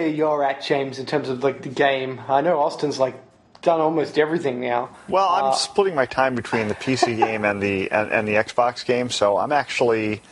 [0.00, 2.20] know where you're at, James, in terms of like the game.
[2.28, 3.14] I know Austin's like
[3.62, 4.90] done almost everything now.
[5.08, 8.34] Well, I'm Uh, splitting my time between the PC game and the and, and the
[8.34, 10.22] Xbox game, so I'm actually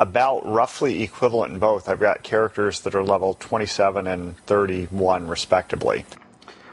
[0.00, 1.88] about roughly equivalent in both.
[1.88, 6.04] I've got characters that are level 27 and 31 respectively.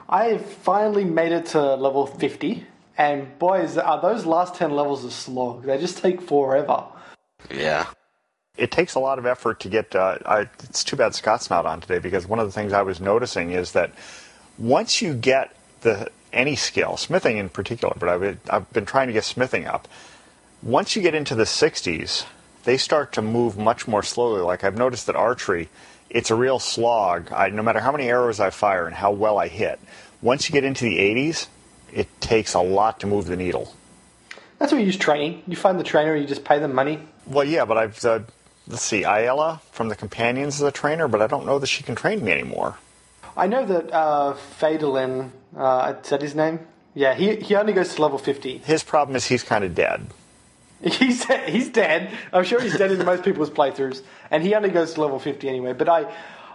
[0.10, 2.66] I finally made it to level 50,
[2.98, 5.64] and boys, are those last 10 levels a slog.
[5.64, 6.86] They just take forever.
[7.52, 7.86] Yeah.
[8.60, 9.96] It takes a lot of effort to get.
[9.96, 12.82] Uh, I, it's too bad Scott's not on today because one of the things I
[12.82, 13.92] was noticing is that
[14.58, 19.08] once you get the any skill, smithing in particular, but I've been, I've been trying
[19.08, 19.88] to get smithing up.
[20.62, 22.26] Once you get into the 60s,
[22.66, 24.42] they start to move much more slowly.
[24.42, 25.70] Like I've noticed that archery,
[26.10, 27.32] it's a real slog.
[27.32, 29.80] I, no matter how many arrows I fire and how well I hit,
[30.22, 31.48] once you get into the 80s,
[31.94, 33.74] it takes a lot to move the needle.
[34.60, 35.44] That's where you use training.
[35.48, 37.00] You find the trainer, and you just pay them money.
[37.26, 38.20] Well, yeah, but I've uh,
[38.70, 41.84] let's see, Ayala from the Companions is a trainer, but I don't know that she
[41.84, 42.78] can train me anymore.
[43.36, 46.60] I know that uh, Fadolin, uh, is that his name?
[46.94, 48.60] Yeah, he, he only goes to level 50.
[48.60, 50.08] His problem is he's kind of dead.
[50.82, 52.10] He's he's dead.
[52.32, 55.50] I'm sure he's dead in most people's playthroughs, and he only goes to level 50
[55.50, 55.74] anyway.
[55.74, 56.10] But I,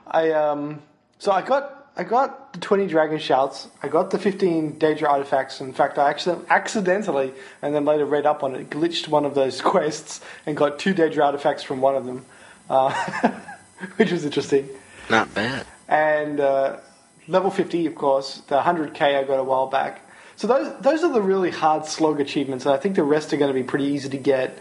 [0.07, 0.81] I um,
[1.19, 3.69] so I got I got the 20 dragon shouts.
[3.83, 5.61] I got the 15 Daedra artifacts.
[5.61, 9.35] In fact, I actually accidentally, and then later read up on it, glitched one of
[9.35, 12.27] those quests and got two Daedra artifacts from one of them,
[12.69, 12.93] uh,
[13.97, 14.69] which was interesting.
[15.09, 15.67] Not bad.
[15.87, 16.81] And uh,
[17.29, 20.01] level 50, of course, the 100k I got a while back.
[20.37, 23.37] So those those are the really hard slog achievements, and I think the rest are
[23.37, 24.59] going to be pretty easy to get.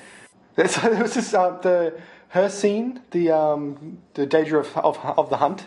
[0.68, 2.00] So there was this uh, the
[2.32, 5.66] Hircine, the um, the Daedra of, of of the hunt.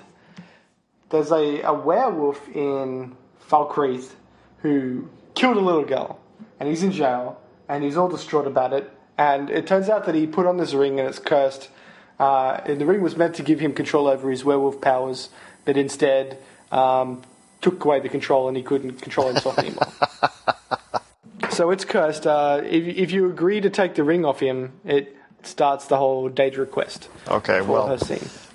[1.11, 3.17] There's a, a werewolf in
[3.49, 4.12] Falkreath
[4.59, 6.19] who killed a little girl,
[6.59, 8.91] and he's in jail, and he's all distraught about it.
[9.19, 11.69] And it turns out that he put on this ring, and it's cursed.
[12.19, 15.28] Uh, and the ring was meant to give him control over his werewolf powers,
[15.65, 16.39] but instead
[16.72, 17.22] um,
[17.61, 19.89] took away the control, and he couldn't control himself anymore.
[21.56, 22.27] So it's cursed.
[22.27, 26.28] Uh, if, if you agree to take the ring off him, it starts the whole
[26.28, 27.08] data request.
[27.28, 27.98] Okay, well,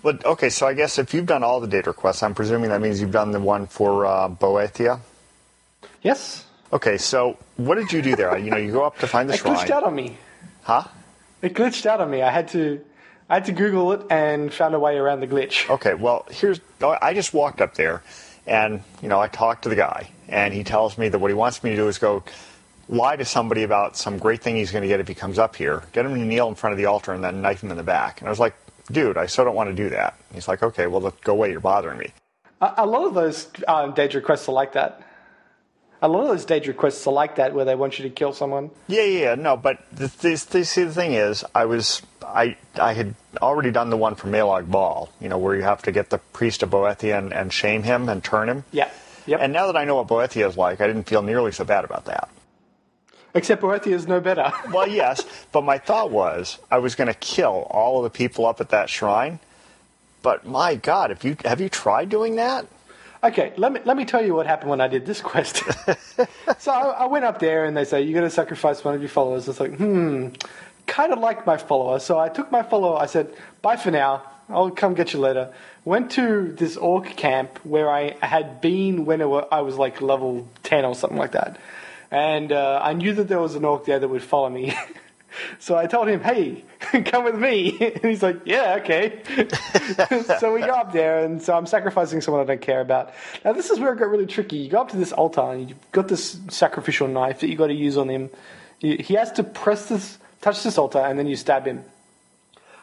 [0.04, 0.50] but okay.
[0.50, 3.12] So I guess if you've done all the data requests, I'm presuming that means you've
[3.12, 5.00] done the one for uh, Boethiah.
[6.02, 8.38] Yes, Okay, so what did you do there?
[8.38, 9.56] You know, you go up to find the it shrine.
[9.58, 10.18] glitched out on me.
[10.64, 10.84] Huh?
[11.42, 12.22] It glitched out on me.
[12.22, 12.80] I had to,
[13.30, 15.70] I had to Google it and found a way around the glitch.
[15.70, 16.62] Okay, well, here's.
[16.82, 18.04] I just walked up there,
[18.48, 21.36] and you know, I talked to the guy, and he tells me that what he
[21.36, 22.24] wants me to do is go
[22.92, 25.56] lie to somebody about some great thing he's going to get if he comes up
[25.56, 27.78] here, get him to kneel in front of the altar, and then knife him in
[27.78, 28.22] the back.
[28.22, 28.54] And I was like,
[28.92, 30.16] dude, I still don't want to do that.
[30.30, 31.52] And he's like, okay, well, look, go away.
[31.52, 32.12] You're bothering me.
[32.60, 35.02] A, lot of those um, Daedra quests are like that.
[36.04, 38.34] A lot of those Daedra quests are like that, where they want you to kill
[38.34, 38.70] someone.
[38.88, 43.16] Yeah, yeah, yeah, no, but the, see, the thing is, I was, I, I had
[43.42, 46.18] already done the one for Molag Bal, you know, where you have to get the
[46.18, 48.64] priest of Boethiah and, and shame him and turn him.
[48.72, 48.90] Yeah.
[49.28, 49.40] Yep.
[49.42, 51.86] And now that I know what Boethiah is like, I didn't feel nearly so bad
[51.86, 52.30] about that.
[53.34, 54.52] Except Boethiah is no better.
[54.72, 58.46] Well, yes, but my thought was I was going to kill all of the people
[58.46, 59.40] up at that shrine.
[60.22, 62.66] But my God, if you have you tried doing that?
[63.24, 65.64] Okay, let me let me tell you what happened when I did this quest.
[66.60, 69.02] so I, I went up there and they say you're going to sacrifice one of
[69.02, 69.48] your followers.
[69.48, 70.30] It's like hmm,
[70.88, 72.00] kind of like my follower.
[72.00, 72.98] So I took my follower.
[72.98, 74.24] I said bye for now.
[74.50, 75.54] I'll come get you later.
[75.86, 80.02] Went to this orc camp where I had been when it wa- I was like
[80.02, 81.58] level ten or something like that,
[82.12, 84.76] and uh, I knew that there was an orc there that would follow me.
[85.60, 86.66] So I told him, "Hey,
[87.06, 89.22] come with me," and he's like, "Yeah, okay."
[90.40, 93.14] so we go up there, and so I'm sacrificing someone I don't care about.
[93.46, 94.58] Now this is where it got really tricky.
[94.58, 97.68] You go up to this altar, and you've got this sacrificial knife that you got
[97.68, 98.30] to use on him.
[98.80, 101.86] He has to press this, touch this altar, and then you stab him.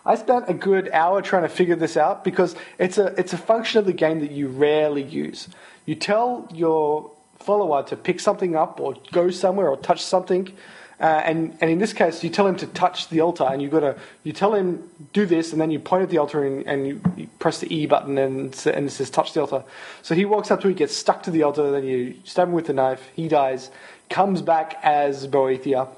[0.07, 3.39] I spent a good hour trying to figure this out because it's a it's a
[3.39, 5.49] function of the game that you rarely use.
[5.85, 7.11] You tell your
[7.41, 10.53] follower to pick something up or go somewhere or touch something,
[11.01, 13.69] uh, and and in this case you tell him to touch the altar, and you
[13.69, 16.67] got to you tell him do this, and then you point at the altar and,
[16.67, 19.63] and you, you press the E button and and it says touch the altar.
[20.03, 22.55] So he walks up to it, gets stuck to the altar, then you stab him
[22.55, 23.09] with the knife.
[23.15, 23.71] He dies,
[24.09, 25.89] comes back as Boethiah.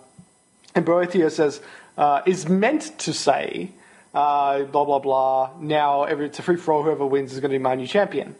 [0.75, 1.61] And Boethiah says,
[1.99, 3.73] uh, is meant to say,
[4.15, 7.51] uh, blah, blah, blah, now every, it's a free for all, whoever wins is going
[7.51, 8.35] to be my new champion.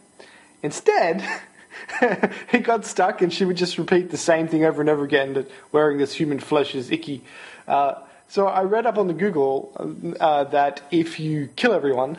[0.63, 1.23] Instead,
[2.51, 5.33] he got stuck and she would just repeat the same thing over and over again
[5.33, 7.23] that wearing this human flesh is icky.
[7.67, 7.95] Uh,
[8.27, 12.17] so I read up on the Google uh, that if you kill everyone,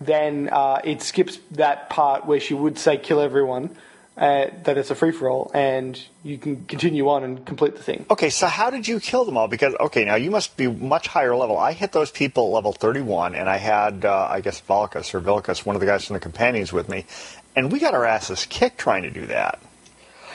[0.00, 3.76] then uh, it skips that part where she would say kill everyone
[4.16, 7.82] uh, that it's a free for all, and you can continue on and complete the
[7.82, 8.04] thing.
[8.10, 9.48] Okay, so how did you kill them all?
[9.48, 11.56] Because okay, now you must be much higher level.
[11.56, 15.64] I hit those people level 31, and I had uh, I guess Valkus or Vilkas,
[15.64, 17.06] one of the guys from the companions, with me,
[17.56, 19.60] and we got our asses kicked trying to do that.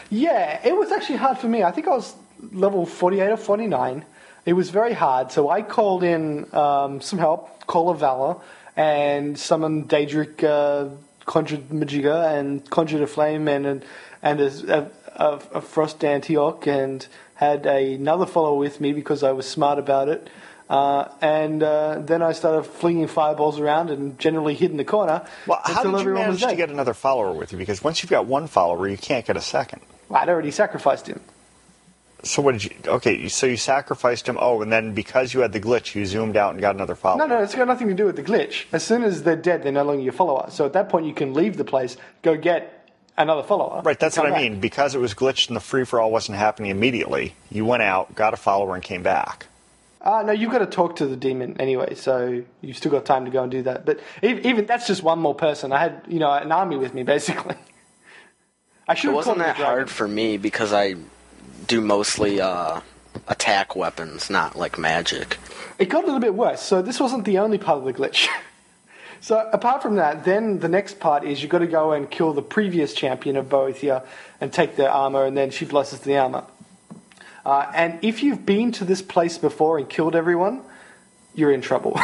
[0.09, 1.63] Yeah, it was actually hard for me.
[1.63, 2.15] I think I was
[2.51, 4.05] level 48 or 49.
[4.45, 8.35] It was very hard, so I called in um, some help, Call of Valor,
[8.75, 10.93] and summoned Daedric, uh,
[11.25, 13.83] conjured Majiga, and conjured a flame, and
[14.21, 19.47] and a, a, a Frost Atronach, and had another follower with me because I was
[19.47, 20.29] smart about it.
[20.67, 25.25] Uh, and uh, then I started flinging fireballs around and generally hid in the corner.
[25.45, 27.57] Well, how did you manage to get another follower with you?
[27.57, 29.81] Because once you've got one follower, you can't get a second.
[30.09, 31.19] I'd already sacrificed him.
[32.23, 32.71] So what did you?
[32.87, 34.37] Okay, so you sacrificed him.
[34.39, 37.27] Oh, and then because you had the glitch, you zoomed out and got another follower.
[37.27, 38.65] No, no, it's got nothing to do with the glitch.
[38.71, 40.49] As soon as they're dead, they're no longer your follower.
[40.49, 43.83] So at that point, you can leave the place, go get another follower.
[43.83, 44.41] Right, that's what I back.
[44.41, 44.59] mean.
[44.59, 48.15] Because it was glitched and the free for all wasn't happening immediately, you went out,
[48.15, 49.45] got a follower, and came back.
[50.05, 53.25] Uh, no, you've got to talk to the demon anyway, so you've still got time
[53.25, 53.85] to go and do that.
[53.87, 55.71] But even that's just one more person.
[55.71, 57.55] I had, you know, an army with me basically.
[58.87, 59.65] I should It wasn't that it a dragon.
[59.65, 60.93] hard for me because I
[61.65, 62.81] do mostly uh,
[63.27, 65.39] attack weapons, not like magic.
[65.79, 66.61] It got a little bit worse.
[66.61, 68.27] So this wasn't the only part of the glitch.
[69.21, 72.31] so apart from that, then the next part is you've got to go and kill
[72.31, 74.05] the previous champion of Boethiah
[74.39, 76.43] and take their armor, and then she blesses the armor.
[77.45, 80.61] Uh, and if you've been to this place before and killed everyone,
[81.35, 81.99] you're in trouble.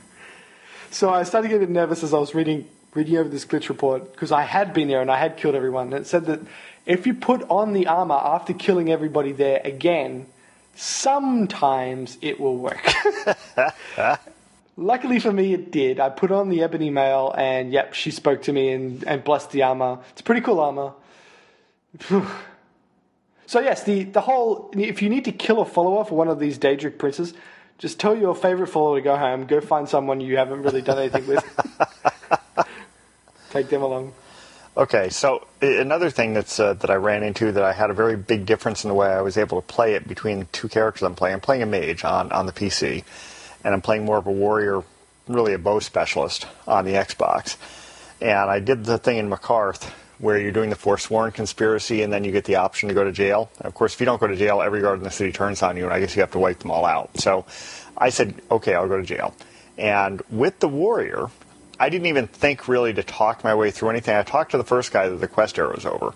[0.90, 4.32] so I started getting nervous as I was reading reading over this glitch report because
[4.32, 5.92] I had been there and I had killed everyone.
[5.92, 6.40] And it said that
[6.86, 10.26] if you put on the armor after killing everybody there again,
[10.74, 12.88] sometimes it will work.
[14.78, 16.00] Luckily for me, it did.
[16.00, 19.50] I put on the ebony mail, and yep, she spoke to me and, and blessed
[19.50, 19.98] the armor.
[20.12, 20.92] It's a pretty cool armor.
[23.46, 26.38] so yes, the the whole if you need to kill a follower for one of
[26.38, 27.32] these Daedric princes,
[27.78, 29.46] just tell your favorite follower to go home.
[29.46, 31.44] Go find someone you haven't really done anything with.
[33.50, 34.12] Take them along.
[34.76, 38.16] Okay, so another thing that's uh, that I ran into that I had a very
[38.16, 41.02] big difference in the way I was able to play it between the two characters
[41.02, 41.34] I'm playing.
[41.34, 43.02] I'm playing a mage on, on the PC,
[43.64, 44.82] and I'm playing more of a warrior,
[45.28, 47.56] really a bow specialist on the Xbox.
[48.20, 52.24] And I did the thing in Markarth where you're doing the Forsworn conspiracy, and then
[52.24, 53.50] you get the option to go to jail.
[53.60, 55.76] Of course, if you don't go to jail, every guard in the city turns on
[55.76, 57.18] you, and I guess you have to wipe them all out.
[57.18, 57.44] So
[57.96, 59.34] I said, okay, I'll go to jail.
[59.76, 61.28] And with the warrior,
[61.78, 64.16] I didn't even think really to talk my way through anything.
[64.16, 66.14] I talked to the first guy that the quest arrow's over,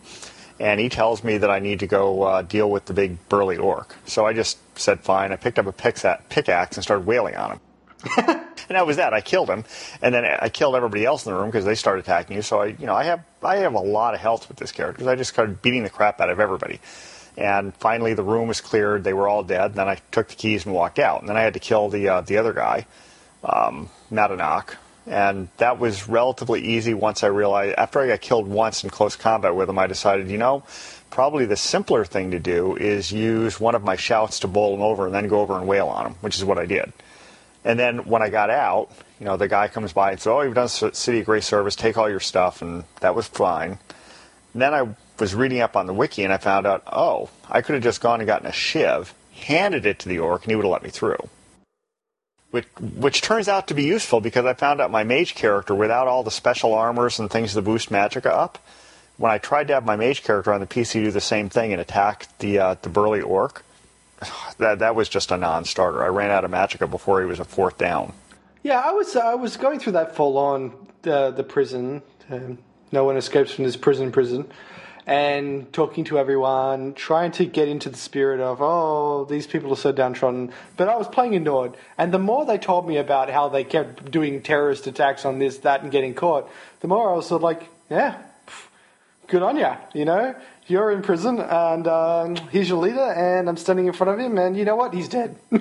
[0.58, 3.58] and he tells me that I need to go uh, deal with the big burly
[3.58, 3.96] orc.
[4.06, 5.32] So I just said fine.
[5.32, 7.60] I picked up a pickaxe and started wailing on him.
[8.16, 9.12] and that was that.
[9.12, 9.64] I killed him,
[10.00, 12.42] and then I killed everybody else in the room because they started attacking you.
[12.42, 14.98] So I, you know, I have I have a lot of health with this character
[14.98, 16.80] because I just started beating the crap out of everybody.
[17.36, 19.04] And finally, the room was cleared.
[19.04, 19.70] They were all dead.
[19.70, 21.20] And then I took the keys and walked out.
[21.20, 22.86] And then I had to kill the uh, the other guy,
[23.44, 24.76] um, Madanach.
[25.06, 29.16] And that was relatively easy once I realized, after I got killed once in close
[29.16, 30.62] combat with him, I decided, you know,
[31.10, 34.82] probably the simpler thing to do is use one of my shouts to bowl him
[34.82, 36.92] over and then go over and wail on him, which is what I did.
[37.64, 40.40] And then when I got out, you know, the guy comes by and says, "Oh,
[40.40, 41.76] you've done City Grace service.
[41.76, 43.78] Take all your stuff," and that was fine.
[44.52, 44.88] And then I
[45.20, 48.00] was reading up on the wiki and I found out, oh, I could have just
[48.00, 50.82] gone and gotten a shiv, handed it to the orc, and he would have let
[50.82, 51.28] me through.
[52.50, 56.08] Which, which turns out to be useful because I found out my mage character, without
[56.08, 58.58] all the special armors and things to boost magic up,
[59.18, 61.72] when I tried to have my mage character on the PC do the same thing
[61.72, 63.64] and attack the uh, the burly orc,
[64.58, 66.02] that that was just a non-starter.
[66.02, 68.12] I ran out of magicka before he was a fourth down.
[68.62, 70.72] Yeah, I was I was going through that full on
[71.02, 72.02] the the prison.
[72.30, 72.58] Um,
[72.92, 74.50] no one escapes from this prison prison,
[75.06, 79.76] and talking to everyone, trying to get into the spirit of oh these people are
[79.76, 80.52] so downtrodden.
[80.76, 83.64] But I was playing in Nord, and the more they told me about how they
[83.64, 86.50] kept doing terrorist attacks on this that and getting caught,
[86.80, 88.18] the more I was sort of like yeah,
[89.26, 89.78] good on ya.
[89.94, 90.34] You know,
[90.70, 94.38] you're in prison, and um, here's your leader, and I'm standing in front of him,
[94.38, 94.94] and you know what?
[94.94, 95.36] He's dead.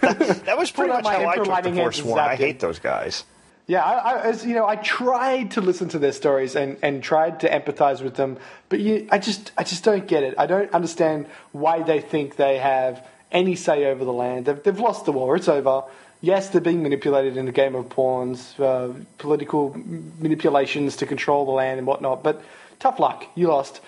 [0.00, 2.18] That was pretty much my how I took the and Forsworn.
[2.18, 3.24] I hate those guys.
[3.66, 7.02] Yeah, I, I, as you know, I tried to listen to their stories and, and
[7.02, 8.38] tried to empathize with them,
[8.68, 10.34] but you, I just I just don't get it.
[10.36, 14.46] I don't understand why they think they have any say over the land.
[14.46, 15.36] They've, they've lost the war.
[15.36, 15.84] It's over.
[16.20, 19.74] Yes, they're being manipulated in a game of pawns, uh, political
[20.18, 22.22] manipulations to control the land and whatnot.
[22.22, 22.42] But
[22.80, 23.80] tough luck, you lost.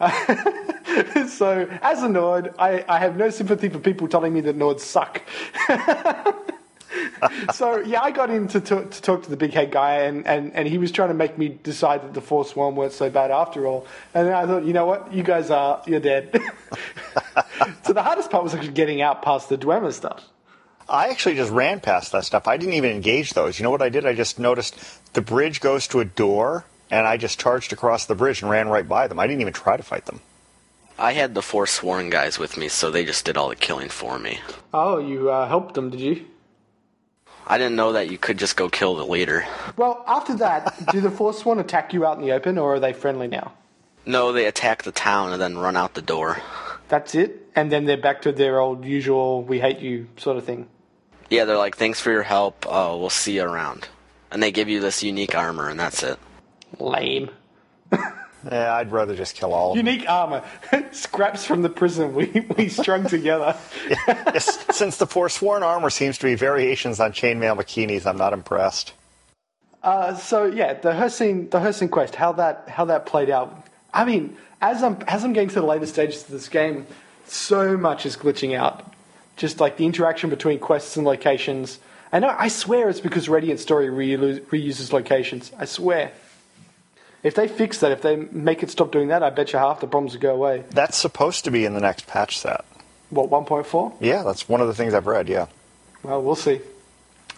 [1.28, 4.80] so, as a Nord, I, I have no sympathy for people telling me that Nords
[4.80, 5.22] suck.
[7.54, 10.26] so yeah, I got in to, talk, to talk to the big head guy, and,
[10.26, 13.30] and, and he was trying to make me decide that the Forsworn weren't so bad
[13.30, 13.86] after all.
[14.14, 16.30] And then I thought, you know what, you guys are, you're dead.
[17.84, 20.24] so the hardest part was actually getting out past the Dwemer stuff.
[20.88, 22.48] I actually just ran past that stuff.
[22.48, 23.58] I didn't even engage those.
[23.58, 24.06] You know what I did?
[24.06, 24.76] I just noticed
[25.12, 28.68] the bridge goes to a door, and I just charged across the bridge and ran
[28.68, 29.18] right by them.
[29.18, 30.20] I didn't even try to fight them.
[30.98, 34.18] I had the Forsworn guys with me, so they just did all the killing for
[34.18, 34.40] me.
[34.74, 36.26] Oh, you uh, helped them, did you?
[37.46, 39.46] I didn't know that you could just go kill the leader.
[39.76, 42.92] Well, after that, do the Forsworn attack you out in the open, or are they
[42.92, 43.54] friendly now?
[44.04, 46.42] No, they attack the town and then run out the door.
[46.88, 47.48] That's it?
[47.56, 50.68] And then they're back to their old usual, we hate you sort of thing.
[51.30, 52.66] Yeah, they're like, thanks for your help.
[52.66, 53.88] Uh, we'll see you around.
[54.30, 56.18] And they give you this unique armor, and that's it.
[56.78, 57.30] Lame.
[58.50, 59.86] Yeah, I'd rather just kill all of them.
[59.86, 60.42] Unique armor.
[60.92, 63.56] Scraps from the prison we, we strung together.
[64.08, 68.94] Yes, Since the Forsworn armor seems to be variations on chainmail bikinis, I'm not impressed.
[69.82, 73.66] Uh, so yeah, the Hircine, the Hircine quest, how that how that played out.
[73.92, 76.86] I mean, as I'm as I'm getting to the later stages of this game,
[77.26, 78.92] so much is glitching out.
[79.36, 81.78] Just like the interaction between quests and locations.
[82.12, 85.50] And I, I swear it's because Radiant Story reuse, reuses locations.
[85.58, 86.12] I swear.
[87.22, 89.80] If they fix that, if they make it stop doing that, I bet you half
[89.80, 90.64] the problems would go away.
[90.70, 92.64] That's supposed to be in the next patch set.
[93.10, 93.94] What 1.4?
[94.00, 95.46] Yeah, that's one of the things I've read, yeah.
[96.02, 96.60] Well, we'll see.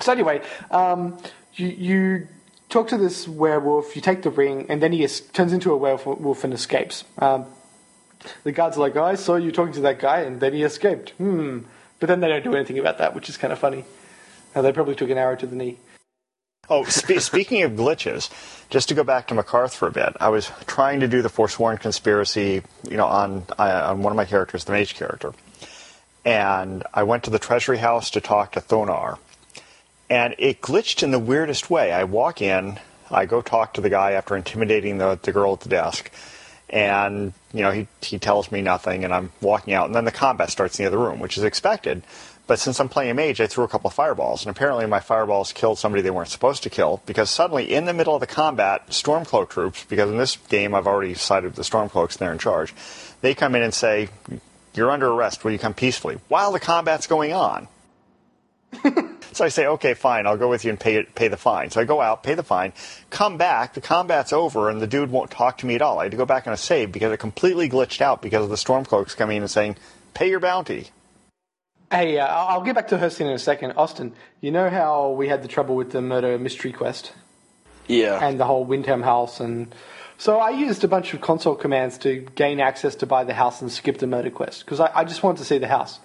[0.01, 1.19] So anyway, um,
[1.55, 2.29] you, you
[2.69, 5.77] talk to this werewolf, you take the ring, and then he es- turns into a
[5.77, 7.05] werewolf and escapes.
[7.19, 7.47] Um,
[8.45, 10.63] the guards are like, oh, I saw you talking to that guy, and then he
[10.63, 11.11] escaped.
[11.19, 11.61] Hmm.
[11.99, 13.85] But then they don't do anything about that, which is kind of funny.
[14.55, 15.79] Uh, they probably took an arrow to the knee.
[16.71, 18.31] Oh, spe- speaking of glitches,
[18.71, 21.29] just to go back to Markarth for a bit, I was trying to do the
[21.29, 25.33] Forsworn conspiracy, you know, on uh, on one of my characters, the mage character,
[26.25, 29.19] and I went to the treasury house to talk to Thonar,
[30.09, 31.91] and it glitched in the weirdest way.
[31.91, 32.79] I walk in,
[33.11, 36.13] I go talk to the guy after intimidating the the girl at the desk,
[36.71, 40.13] and you know he he tells me nothing, and I'm walking out, and then the
[40.13, 42.05] combat starts in the other room, which is expected.
[42.53, 45.01] But since I'm playing a mage, I threw a couple of fireballs, and apparently my
[45.01, 48.27] fireballs killed somebody they weren't supposed to kill because suddenly, in the middle of the
[48.27, 52.37] combat, Stormcloak troops, because in this game I've already sided with the Stormcloaks, they're in
[52.37, 52.75] charge,
[53.23, 54.11] they come in and say,
[54.75, 56.19] You're under arrest, will you come peacefully?
[56.29, 57.69] While the combat's going on.
[59.33, 61.71] so I say, Okay, fine, I'll go with you and pay, pay the fine.
[61.71, 62.75] So I go out, pay the fine,
[63.09, 66.01] come back, the combat's over, and the dude won't talk to me at all.
[66.01, 68.51] I had to go back on a save because it completely glitched out because of
[68.51, 69.77] the Stormcloaks coming in and saying,
[70.13, 70.91] Pay your bounty.
[71.93, 73.73] Hey, uh, I'll get back to Hircine in a second.
[73.73, 77.13] Austin, you know how we had the trouble with the murder mystery quest
[77.87, 78.19] Yeah.
[78.27, 79.75] and the whole Windhelm house, and
[80.17, 83.61] so I used a bunch of console commands to gain access to buy the house
[83.61, 86.01] and skip the murder quest because I, I just wanted to see the house.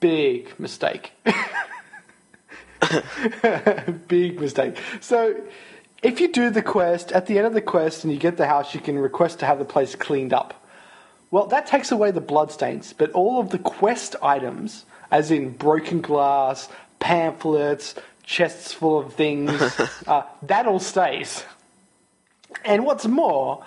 [0.00, 1.12] Big mistake.
[4.08, 4.76] Big mistake.
[5.00, 5.34] So,
[6.02, 8.46] if you do the quest at the end of the quest and you get the
[8.46, 10.62] house, you can request to have the place cleaned up.
[11.34, 16.00] Well, that takes away the bloodstains, but all of the quest items, as in broken
[16.00, 16.68] glass,
[17.00, 19.50] pamphlets, chests full of things,
[20.06, 21.42] uh, that all stays.
[22.64, 23.64] And what's more,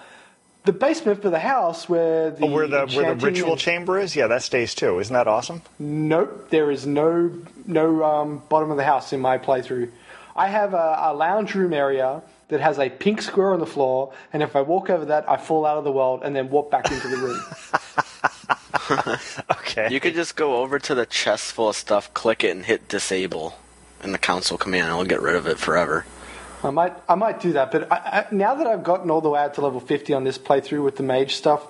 [0.63, 3.99] the basement for the house where the Oh, where the where the ritual and- chamber
[3.99, 4.99] is, yeah, that stays too.
[4.99, 5.61] Isn't that awesome?
[5.77, 7.33] Nope, there is no
[7.65, 9.89] no um, bottom of the house in my playthrough.
[10.37, 14.13] I have a, a lounge room area that has a pink square on the floor,
[14.31, 16.71] and if I walk over that, I fall out of the world and then walk
[16.71, 17.41] back into the room.
[19.51, 19.89] Okay.
[19.91, 22.87] You could just go over to the chest full of stuff, click it, and hit
[22.87, 23.59] disable
[24.01, 24.85] in the console command.
[24.85, 26.05] and It'll get rid of it forever.
[26.63, 29.29] I might I might do that, but I, I, now that I've gotten all the
[29.29, 31.67] way out to level fifty on this playthrough with the mage stuff,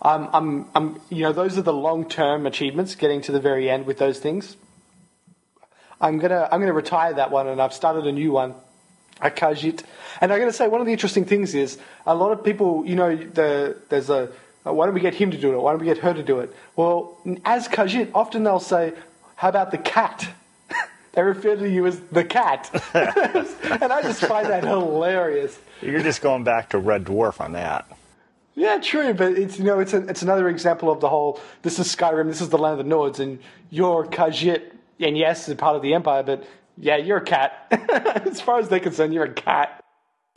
[0.00, 3.68] I'm I'm I'm you know those are the long term achievements, getting to the very
[3.68, 4.56] end with those things.
[6.00, 8.54] I'm gonna I'm gonna retire that one, and I've started a new one,
[9.20, 9.82] a Khajiit.
[10.20, 12.96] And I'm gonna say one of the interesting things is a lot of people, you
[12.96, 14.30] know, the there's a
[14.66, 15.58] uh, why don't we get him to do it?
[15.58, 16.54] Why don't we get her to do it?
[16.74, 18.94] Well, as Khajiit, often they'll say,
[19.36, 20.26] "How about the cat?"
[21.12, 25.58] they refer to you as the cat, and I just find that hilarious.
[25.82, 27.86] You're just going back to Red Dwarf on that.
[28.54, 31.40] Yeah, true, but it's you know it's a, it's another example of the whole.
[31.62, 32.28] This is Skyrim.
[32.28, 34.62] This is the land of the Nords, and you're Khajiit,
[35.00, 36.44] and yes, it's part of the Empire, but
[36.76, 37.66] yeah, you're a cat.
[38.26, 39.80] as far as they're concerned, you're a cat.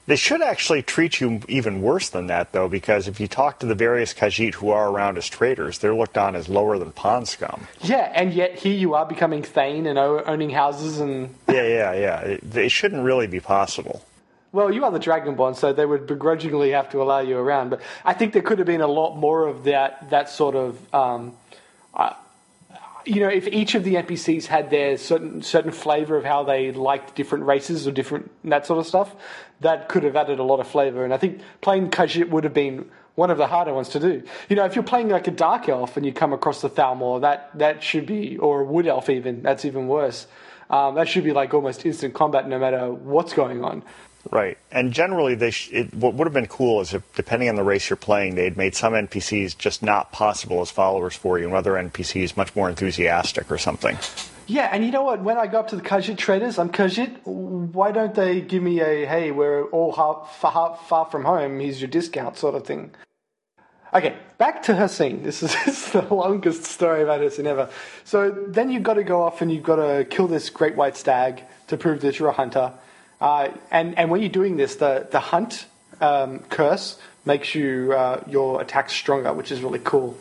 [0.06, 3.66] They should actually treat you even worse than that, though, because if you talk to
[3.66, 7.28] the various Khajiit who are around as traders, they're looked on as lower than pond
[7.28, 7.68] scum.
[7.82, 12.20] Yeah, and yet here you are becoming Thane and owning houses, and Yeah, yeah, yeah.
[12.22, 14.02] It, it shouldn't really be possible.
[14.54, 17.72] well, you are the Dragonborn, so they would begrudgingly have to allow you around.
[17.72, 20.96] But I think there could have been a lot more of that that sort of.
[20.96, 21.36] Um,
[21.94, 22.14] uh,
[23.08, 26.72] you know, if each of the NPCs had their certain certain flavor of how they
[26.72, 29.16] liked different races or different that sort of stuff,
[29.62, 31.04] that could have added a lot of flavor.
[31.04, 34.24] And I think playing Khajiit would have been one of the harder ones to do.
[34.50, 37.22] You know, if you're playing like a dark elf and you come across the Thalmor,
[37.22, 40.28] that that should be, or a wood elf even, that's even worse.
[40.70, 43.84] Um, that should be like almost instant combat no matter what's going on.
[44.32, 47.56] Right, and generally, they sh- it, what would have been cool is if, depending on
[47.56, 51.46] the race you're playing, they'd made some NPCs just not possible as followers for you,
[51.46, 53.98] and other NPCs much more enthusiastic or something.
[54.48, 55.22] Yeah, and you know what?
[55.22, 57.26] When I go up to the Khajiit traders, I'm Khajiit.
[57.26, 61.60] Why don't they give me a hey, we're all far, far, far from home.
[61.60, 62.92] Here's your discount, sort of thing.
[63.94, 65.24] Okay, back to Hircine.
[65.28, 67.70] This is, this is the longest story about Hircine ever.
[68.06, 70.96] So then you've got to go off and you've got to kill this great white
[70.96, 72.74] stag to prove that you're a hunter.
[73.20, 75.66] Uh, and, and when you're doing this, the, the hunt
[76.02, 80.18] um, curse makes you uh, your attacks stronger, which is really cool.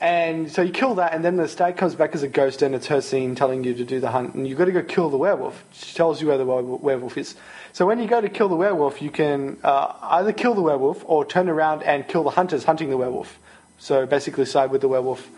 [0.00, 2.74] And so you kill that, and then the stag comes back as a ghost, and
[2.74, 5.18] it's Hircine telling you to do the hunt, and you've got to go kill the
[5.18, 5.62] werewolf.
[5.74, 7.34] She tells you where the werewolf is.
[7.74, 11.04] So when you go to kill the werewolf, you can uh, either kill the werewolf
[11.06, 13.38] or turn around and kill the hunters hunting the werewolf.
[13.78, 15.28] So basically, side with the werewolf.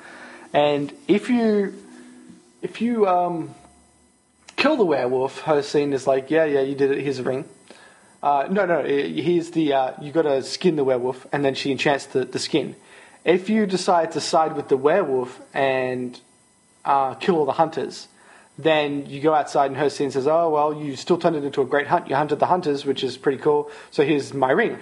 [0.52, 1.74] And if you
[2.62, 3.54] if you um,
[4.62, 7.02] kill the werewolf, Hircine is like, yeah, yeah, you did it.
[7.02, 7.44] Here's a ring.
[8.22, 11.72] Uh, no, no, here's the uh, you got to skin the werewolf, and then she
[11.72, 12.76] enchants the, the skin.
[13.24, 16.18] If you decide to side with the werewolf and
[16.84, 18.06] uh, kill all the hunters,
[18.56, 21.66] then you go outside and Hircine says, "Oh well, you still turned it into a
[21.66, 22.08] great hunt.
[22.08, 23.68] You hunted the hunters, which is pretty cool.
[23.90, 24.78] So here's my ring."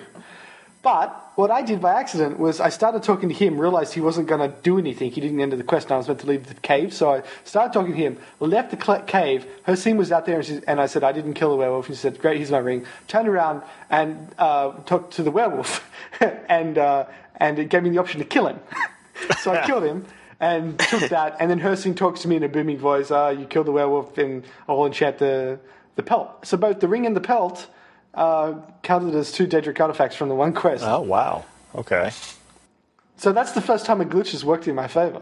[0.82, 4.28] But what I did by accident was I started talking to him, realized he wasn't
[4.28, 5.10] going to do anything.
[5.10, 6.92] He didn't enter the quest, and I was meant to leave the cave.
[6.92, 9.46] So I started talking to him, left the cl- cave.
[9.66, 11.88] Hircine was out there, and, she, and, I said, I didn't kill the werewolf.
[11.88, 12.84] And She said, Great, here's my ring.
[13.08, 17.06] Turned around and uh, talked to the werewolf, and, uh,
[17.36, 18.60] and it gave me the option to kill him.
[19.40, 20.04] so I killed him
[20.40, 21.36] and took that.
[21.40, 24.18] And then Hircine talks to me in a booming voice, uh, You killed the werewolf,
[24.18, 25.58] and I'll enchant the,
[25.96, 26.46] the pelt.
[26.46, 27.66] So both the ring and the pelt
[28.14, 30.84] uh, counted as two Daedric artifacts from the one quest.
[30.84, 31.44] Oh, wow.
[31.74, 32.10] Okay.
[33.16, 35.20] So that's the first time a glitch has worked in my favor.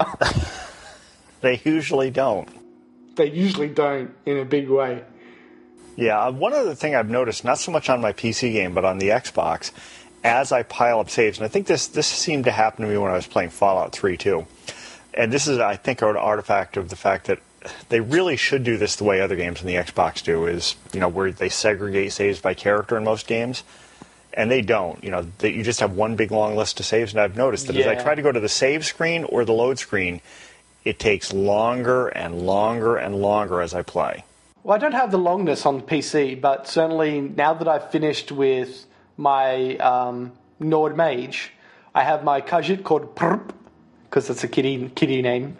[1.41, 2.49] they usually don't.
[3.17, 5.03] They usually don't in a big way.
[5.97, 8.85] Yeah, uh, one other thing I've noticed, not so much on my PC game, but
[8.85, 9.73] on the Xbox,
[10.23, 12.97] as I pile up saves, and I think this this seemed to happen to me
[12.97, 14.47] when I was playing Fallout 3 too.
[15.13, 17.41] And this is, I think, an artifact of the fact that
[17.89, 21.01] they really should do this the way other games on the Xbox do, is you
[21.01, 23.63] know where they segregate saves by character in most games
[24.39, 25.03] and they don't.
[25.03, 27.13] You know, they, you just have one big long list of saves.
[27.13, 27.87] And I've noticed that yeah.
[27.87, 30.21] as I try to go to the save screen or the load screen,
[30.85, 34.25] it takes longer and longer and longer as I play.
[34.63, 38.31] Well, I don't have the longness on the PC, but certainly now that I've finished
[38.31, 41.53] with my um, Nord Mage,
[41.95, 43.51] I have my Khajiit called Prp,
[44.05, 45.57] because it's a kitty kitty name,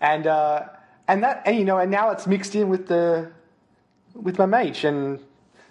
[0.00, 0.64] and uh,
[1.08, 3.30] and that and you know and now it's mixed in with the
[4.14, 5.20] with my mage and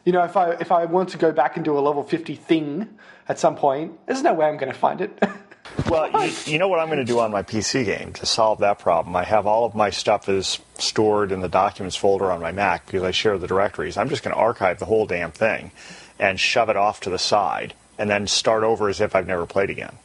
[0.06, 2.36] you know, if I if I want to go back and do a level fifty
[2.36, 2.88] thing
[3.28, 5.22] at some point, there's no way I'm going to find it.
[5.90, 8.60] well, you, you, know what I'm going to do on my PC game to solve
[8.60, 9.16] that problem.
[9.16, 12.86] I have all of my stuff is stored in the documents folder on my Mac
[12.86, 13.98] because I share the directories.
[13.98, 15.72] I'm just going to archive the whole damn thing
[16.20, 19.48] and shove it off to the side and then start over as if I've never
[19.48, 19.98] played again.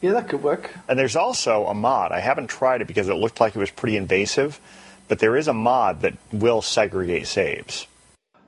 [0.00, 0.70] Yeah, that could work.
[0.88, 2.12] And there's also a mod.
[2.12, 4.60] I haven't tried it because it looked like it was pretty invasive,
[5.08, 7.86] but there is a mod that will segregate saves.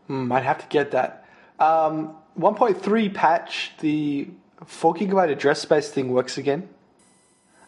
[0.06, 1.26] Hmm, I'd have to get that.
[1.58, 4.28] Um, 1.3 patch, the
[4.66, 6.68] 4 gigabyte address space thing works again.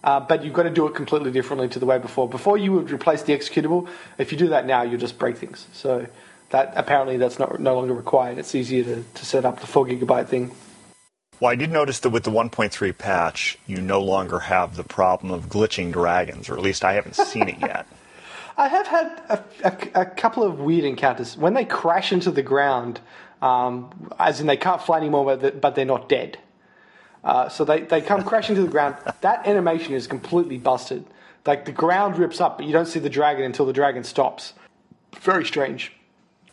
[0.05, 2.29] Uh, but you've got to do it completely differently to the way before.
[2.29, 3.89] Before you would replace the executable.
[4.19, 5.67] If you do that now, you'll just break things.
[5.73, 6.07] So
[6.51, 8.39] that apparently that's not no longer required.
[8.39, 10.53] It's easier to, to set up the 4 gigabyte thing.
[11.43, 15.33] Well, I did notice that with the 1.3 patch, you no longer have the problem
[15.33, 17.85] of glitching dragons, or at least I haven't seen it yet.
[18.57, 22.45] I have had a, a, a, couple of weird encounters when they crash into the
[22.45, 23.01] ground,
[23.41, 26.39] um, as in they can't fly anymore, but they're not dead.
[27.25, 28.95] Uh, so they, they come crashing to the ground.
[29.23, 31.05] That animation is completely busted.
[31.45, 34.53] Like the ground rips up, but you don't see the dragon until the dragon stops.
[35.19, 35.91] Very strange.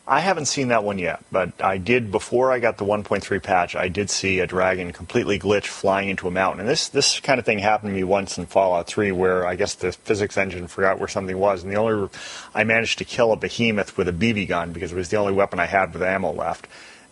[0.06, 3.76] I haven't seen that one yet, but I did before I got the 1.3 patch.
[3.76, 7.38] I did see a dragon completely glitch flying into a mountain, and this this kind
[7.38, 10.66] of thing happened to me once in Fallout 3, where I guess the physics engine
[10.66, 12.08] forgot where something was, and the only
[12.54, 15.32] I managed to kill a behemoth with a BB gun because it was the only
[15.32, 16.66] weapon I had with ammo left,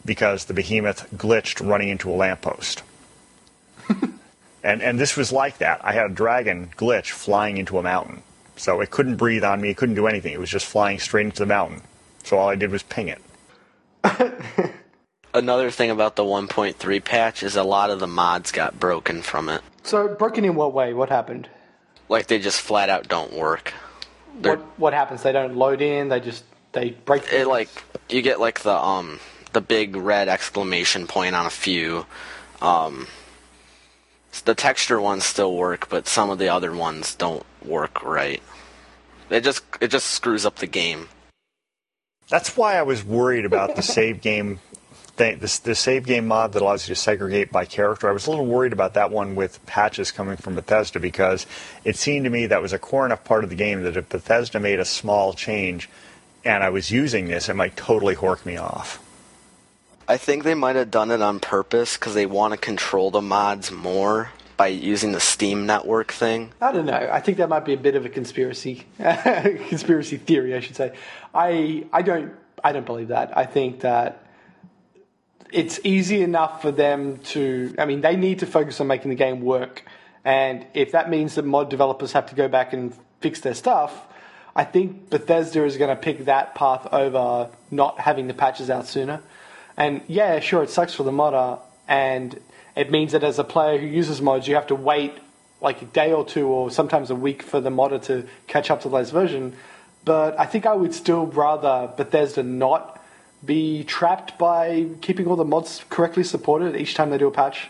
[0.05, 2.83] because the behemoth glitched running into a lamppost.
[4.65, 5.85] and and this was like that.
[5.85, 8.23] I had a dragon glitch flying into a mountain,
[8.57, 9.71] so it couldn't breathe on me.
[9.71, 10.33] It couldn't do anything.
[10.33, 11.83] It was just flying straight into the mountain.
[12.29, 13.23] So all I did was ping it.
[15.33, 19.49] Another thing about the 1.3 patch is a lot of the mods got broken from
[19.49, 19.63] it.
[19.83, 20.93] So broken in what way?
[20.93, 21.49] What happened?
[22.11, 23.73] Like they just flat out don't work.
[24.43, 25.23] They're- What what happens?
[25.23, 26.11] They don't load in.
[26.11, 27.33] They just they break.
[27.33, 27.71] It like
[28.11, 29.21] you get like the um
[29.55, 32.05] the big red exclamation point on a few.
[32.61, 33.07] Um,
[34.45, 38.43] the texture ones still work, but some of the other ones don't work right.
[39.31, 41.09] It just it just screws up the game.
[42.29, 44.61] That's why I was worried about the save game
[45.19, 48.09] thing, this the save game mod that allows you to segregate by character.
[48.09, 51.47] I was a little worried about that one with patches coming from Bethesda because
[51.85, 54.09] it seemed to me that was a core enough part of the game that if
[54.09, 55.89] Bethesda made a small change
[56.45, 59.03] and I was using this, it might totally hork me off.
[60.07, 63.21] I think they might have done it on purpose because they want to control the
[63.21, 66.53] mods more by using the Steam network thing.
[66.61, 67.09] I don't know.
[67.11, 70.95] I think that might be a bit of a conspiracy, conspiracy theory, I should say.
[71.33, 73.39] I I don't I don't believe that.
[73.39, 74.27] I think that
[75.51, 77.75] it's easy enough for them to.
[77.79, 79.85] I mean, they need to focus on making the game work,
[80.25, 84.07] and if that means that mod developers have to go back and fix their stuff,
[84.57, 88.89] I think Bethesda is going to pick that path over not having the patches out
[88.89, 89.23] sooner.
[89.77, 92.39] And yeah, sure, it sucks for the modder, and
[92.79, 95.13] it means that as a player who uses mods, you have to wait
[95.61, 98.83] like a day or two, or sometimes a week for the modder to catch up
[98.83, 99.57] to the latest version.
[100.05, 103.03] But I think I would still rather Bethesda not
[103.45, 107.69] be trapped by keeping all the mods correctly supported each time they do a patch.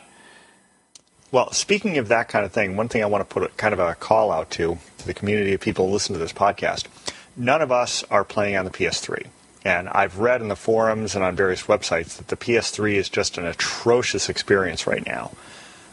[1.32, 3.72] Well, speaking of that kind of thing, one thing I want to put a, kind
[3.72, 6.86] of a call out to to the community of people who listen to this podcast.
[7.36, 9.26] None of us are playing on the PS3.
[9.64, 13.38] And I've read in the forums and on various websites that the PS3 is just
[13.38, 15.32] an atrocious experience right now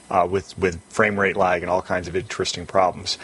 [0.09, 3.17] uh, with, with frame rate lag and all kinds of interesting problems.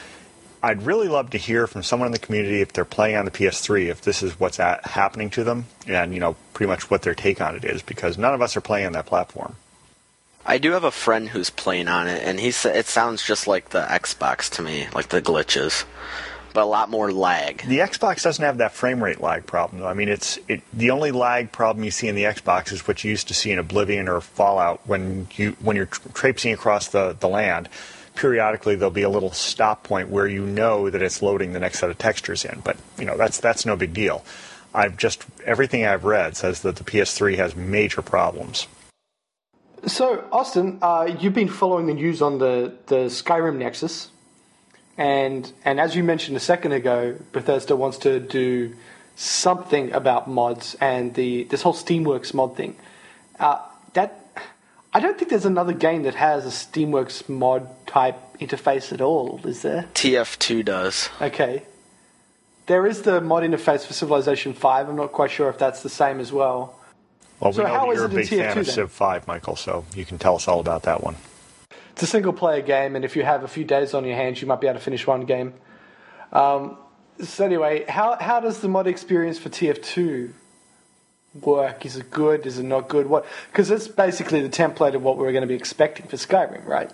[0.63, 3.31] I'd really love to hear from someone in the community if they're playing on the
[3.31, 7.01] PS3, if this is what's at, happening to them, and you know pretty much what
[7.01, 9.55] their take on it is, because none of us are playing on that platform.
[10.45, 13.69] I do have a friend who's playing on it, and he it sounds just like
[13.69, 15.83] the Xbox to me, like the glitches,
[16.53, 17.63] but a lot more lag.
[17.67, 19.81] The Xbox doesn't have that frame rate lag problem.
[19.81, 19.87] Though.
[19.87, 23.03] I mean, it's it, the only lag problem you see in the Xbox is what
[23.03, 26.89] you used to see in Oblivion or Fallout when you when you're tra- traipsing across
[26.89, 27.69] the, the land.
[28.15, 31.79] Periodically, there'll be a little stop point where you know that it's loading the next
[31.79, 34.23] set of textures in, but you know that's that's no big deal.
[34.73, 38.67] I've just everything I've read says that the PS3 has major problems.
[39.87, 44.10] So, Austin, uh, you've been following the news on the, the Skyrim Nexus,
[44.97, 48.75] and and as you mentioned a second ago, Bethesda wants to do
[49.15, 52.75] something about mods and the this whole Steamworks mod thing.
[53.39, 53.59] Uh,
[53.93, 54.17] that
[54.93, 59.39] I don't think there's another game that has a Steamworks mod type interface at all,
[59.45, 59.85] is there?
[59.93, 61.09] TF2 does.
[61.21, 61.63] Okay.
[62.67, 64.89] There is the mod interface for Civilization 5.
[64.89, 66.77] I'm not quite sure if that's the same as well.
[67.39, 68.67] Well, So we know how that is you're a it in big fan TF2 of?
[68.67, 71.15] Civ 5, Michael, so you can tell us all about that one.
[71.91, 74.41] It's a single player game, and if you have a few days on your hands,
[74.41, 75.53] you might be able to finish one game.
[76.31, 76.77] Um,
[77.21, 80.31] so, anyway, how, how does the mod experience for TF2
[81.41, 81.85] work?
[81.85, 82.45] Is it good?
[82.45, 83.07] Is it not good?
[83.07, 83.25] What?
[83.51, 86.65] Because it's basically the template of what we were going to be expecting for Skyrim,
[86.65, 86.91] right?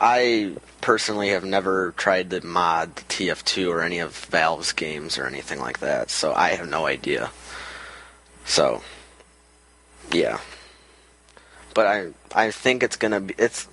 [0.00, 5.60] I personally have never tried to mod TF2 or any of Valve's games or anything
[5.60, 7.30] like that, so I have no idea.
[8.44, 8.82] So,
[10.10, 10.40] yeah.
[11.74, 13.68] But I I think it's gonna be it's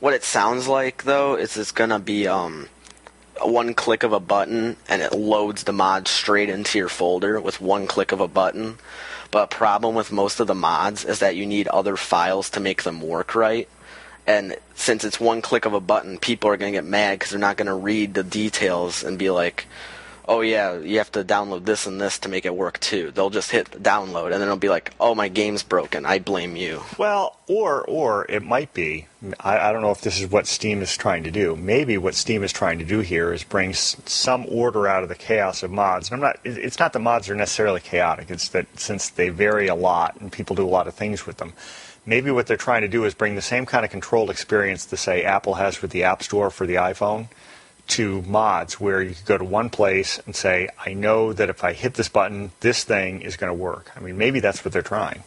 [0.00, 2.68] what it sounds like though is it's gonna be um
[3.42, 7.60] one click of a button and it loads the mod straight into your folder with
[7.60, 8.78] one click of a button.
[9.30, 12.60] But a problem with most of the mods is that you need other files to
[12.60, 13.68] make them work right.
[14.26, 17.40] And since it's one click of a button, people are to get mad because they're
[17.40, 19.66] not to read the details and be like,
[20.28, 23.10] oh yeah, you have to download this and this to make it work too.
[23.10, 26.04] They'll just hit download and then it'll be like, oh, my game's broken.
[26.04, 26.82] I blame you.
[26.98, 29.06] Well, or or it might be.
[29.40, 31.56] I, I don't know if this is what Steam is trying to do.
[31.56, 35.08] Maybe what Steam is trying to do here is bring s- some order out of
[35.08, 36.10] the chaos of mods.
[36.10, 36.38] And I'm not.
[36.44, 38.30] It's not that mods are necessarily chaotic.
[38.30, 41.38] It's that since they vary a lot and people do a lot of things with
[41.38, 41.54] them.
[42.06, 44.96] Maybe what they're trying to do is bring the same kind of controlled experience to
[44.96, 47.28] say Apple has with the App Store for the iPhone
[47.88, 51.64] to mods where you could go to one place and say, I know that if
[51.64, 53.90] I hit this button, this thing is going to work.
[53.96, 55.22] I mean, maybe that's what they're trying.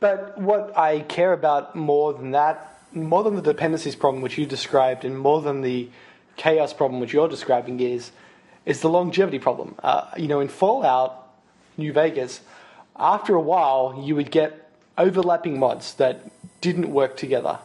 [0.00, 4.46] But what I care about more than that, more than the dependencies problem which you
[4.46, 5.88] described, and more than the
[6.36, 8.10] chaos problem which you're describing, is
[8.66, 9.76] is the longevity problem.
[9.82, 11.32] Uh, you know, in Fallout
[11.76, 12.40] New Vegas,
[12.96, 17.58] after a while, you would get overlapping mods that didn't work together,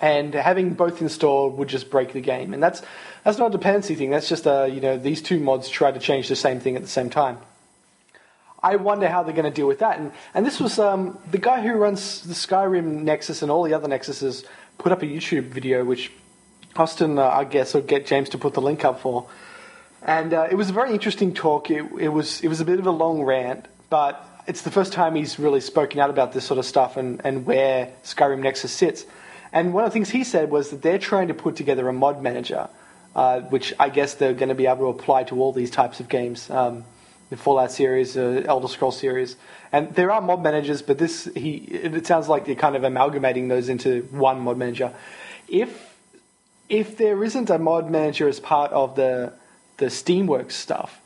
[0.00, 2.54] and having both installed would just break the game.
[2.54, 2.82] And that's
[3.24, 4.10] that's not a dependency thing.
[4.10, 6.82] That's just a you know these two mods try to change the same thing at
[6.82, 7.38] the same time.
[8.62, 9.98] I wonder how they're going to deal with that.
[9.98, 13.74] And and this was um, the guy who runs the Skyrim Nexus and all the
[13.74, 14.44] other Nexuses
[14.78, 16.10] put up a YouTube video which
[16.76, 19.28] Austin, uh, I guess, will get James to put the link up for.
[20.02, 21.70] And uh, it was a very interesting talk.
[21.70, 24.92] It, it was it was a bit of a long rant, but it's the first
[24.92, 28.72] time he's really spoken out about this sort of stuff and, and where Skyrim Nexus
[28.72, 29.04] sits.
[29.52, 31.92] And one of the things he said was that they're trying to put together a
[31.92, 32.68] mod manager,
[33.14, 36.00] uh, which I guess they're going to be able to apply to all these types
[36.00, 36.84] of games, um,
[37.30, 39.36] the Fallout series, uh, Elder Scroll series.
[39.72, 43.48] And there are mod managers, but this he it sounds like they're kind of amalgamating
[43.48, 44.92] those into one mod manager.
[45.48, 45.96] If
[46.68, 49.32] if there isn't a mod manager as part of the
[49.78, 51.00] the Steamworks stuff,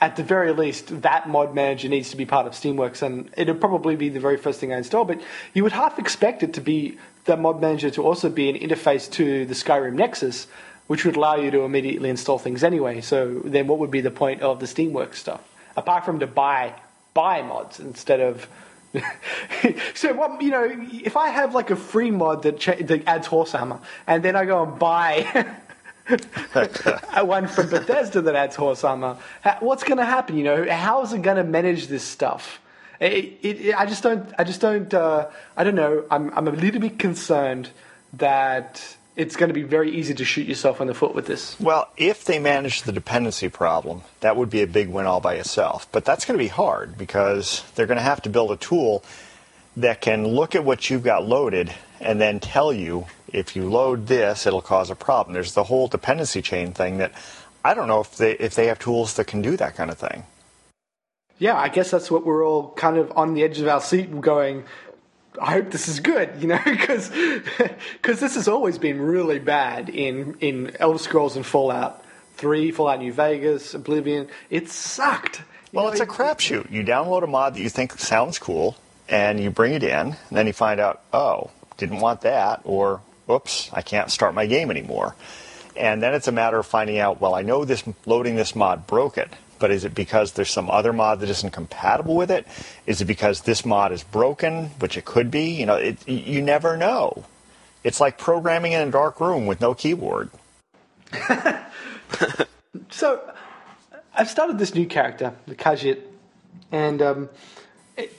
[0.00, 3.54] at the very least, that mod manager needs to be part of Steamworks, and it'll
[3.54, 5.04] probably be the very first thing I install.
[5.04, 5.20] But
[5.54, 9.10] you would half expect it to be the mod manager to also be an interface
[9.12, 10.46] to the Skyrim Nexus,
[10.86, 13.00] which would allow you to immediately install things anyway.
[13.00, 15.42] So then, what would be the point of the Steamworks stuff
[15.76, 16.74] apart from to buy
[17.12, 18.48] buy mods instead of
[19.94, 23.26] so what you know if I have like a free mod that, cha- that adds
[23.26, 25.56] horse armor and then I go and buy
[27.24, 29.16] one from Bethesda that adds horse armor.
[29.60, 30.36] What's going to happen?
[30.36, 32.60] You know, how is it going to manage this stuff?
[33.00, 34.32] It, it, I just don't.
[34.38, 34.92] I just don't.
[34.92, 36.04] Uh, I don't know.
[36.10, 36.30] I'm.
[36.34, 37.70] I'm a little bit concerned
[38.14, 41.58] that it's going to be very easy to shoot yourself in the foot with this.
[41.60, 45.34] Well, if they manage the dependency problem, that would be a big win all by
[45.34, 45.86] itself.
[45.92, 49.04] But that's going to be hard because they're going to have to build a tool
[49.76, 54.06] that can look at what you've got loaded and then tell you if you load
[54.06, 55.34] this, it'll cause a problem.
[55.34, 57.12] There's the whole dependency chain thing that
[57.64, 59.98] I don't know if they if they have tools that can do that kind of
[59.98, 60.24] thing.
[61.38, 64.20] Yeah, I guess that's what we're all kind of on the edge of our seat
[64.20, 64.64] going.
[65.40, 67.10] I hope this is good, you know, because
[68.00, 72.04] because this has always been really bad in in Elder Scrolls and Fallout
[72.36, 74.28] Three, Fallout New Vegas, Oblivion.
[74.50, 75.42] It sucked.
[75.72, 76.70] well, know, it's a crapshoot.
[76.70, 78.76] You download a mod that you think sounds cool,
[79.08, 83.00] and you bring it in, and then you find out, oh, didn't want that, or
[83.30, 85.14] oops, I can't start my game anymore.
[85.76, 88.86] And then it's a matter of finding out, well, I know this loading this mod
[88.86, 92.46] broke it, but is it because there's some other mod that isn't compatible with it?
[92.86, 95.50] Is it because this mod is broken, which it could be?
[95.50, 97.24] You know, it, you never know.
[97.82, 100.30] It's like programming in a dark room with no keyboard.
[102.90, 103.20] so,
[104.14, 106.00] I've started this new character, the Khajiit,
[106.72, 107.28] and um,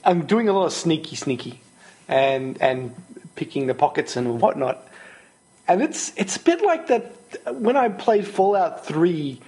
[0.04, 1.62] I'm doing a lot of sneaky, sneaky,
[2.08, 2.96] and and
[3.36, 4.88] picking the pockets and whatnot.
[5.68, 7.14] And it's it's a bit like that
[7.54, 9.42] when I played Fallout Three,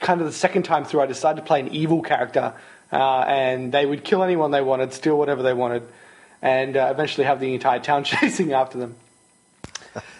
[0.00, 1.00] kind of the second time through.
[1.00, 2.54] I decided to play an evil character,
[2.92, 5.82] uh, and they would kill anyone they wanted, steal whatever they wanted,
[6.42, 8.96] and uh, eventually have the entire town chasing after them.